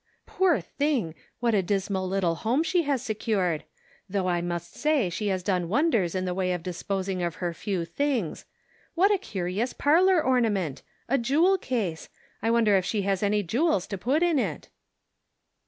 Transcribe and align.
"Poor 0.25 0.59
thing; 0.59 1.13
what 1.41 1.53
a 1.53 1.61
dismal 1.61 2.07
little 2.09 2.33
home 2.33 2.63
she 2.63 2.81
has 2.81 3.03
secured! 3.03 3.65
Though 4.09 4.27
I 4.27 4.41
must 4.41 4.73
say 4.73 5.11
she 5.11 5.27
has 5.27 5.43
done 5.43 5.69
wonders 5.69 6.15
in 6.15 6.25
the 6.25 6.33
way 6.33 6.53
of 6.53 6.63
disposing 6.63 7.21
of 7.21 7.35
her 7.35 7.53
few 7.53 7.85
things. 7.85 8.45
What 8.95 9.11
a 9.11 9.19
curious 9.19 9.73
parlor 9.73 10.19
ornament! 10.19 10.81
A 11.07 11.19
jewel 11.19 11.59
case. 11.59 12.09
I 12.41 12.49
wonder 12.49 12.75
if 12.77 12.83
she 12.83 13.03
has 13.03 13.21
any 13.21 13.43
jewels 13.43 13.85
to 13.89 13.97
put 13.99 14.23
in 14.23 14.39
it?" 14.39 14.69